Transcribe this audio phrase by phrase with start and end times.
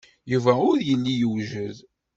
[0.31, 1.77] Yuba ur yelli yewjed.